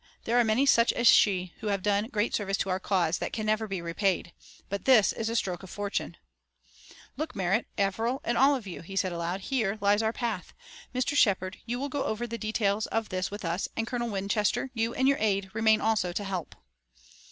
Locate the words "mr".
10.91-11.15